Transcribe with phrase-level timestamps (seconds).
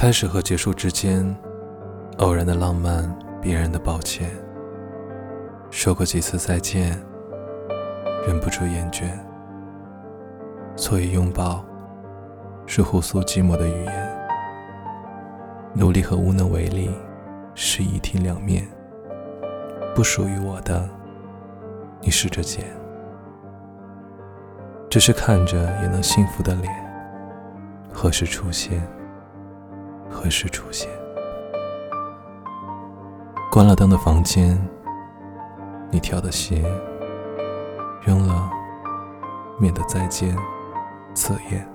[0.00, 1.36] 开始和结束之间，
[2.20, 4.30] 偶然的浪漫，必然的抱歉。
[5.70, 6.98] 说过几次再见，
[8.26, 9.10] 忍不住厌倦。
[10.74, 11.62] 所以拥抱，
[12.64, 14.18] 是互诉寂寞的语言。
[15.74, 16.90] 努力和无能为力，
[17.54, 18.66] 是一体两面。
[19.94, 20.88] 不属于我的，
[22.00, 22.64] 你试着捡。
[24.88, 26.72] 只是看着也能幸福的脸，
[27.92, 28.82] 何时出现？
[30.22, 30.86] 何时出现？
[33.50, 34.62] 关了灯的房间，
[35.90, 36.62] 你挑的鞋
[38.02, 38.50] 扔了，
[39.58, 40.36] 免得再见
[41.14, 41.66] 刺眼。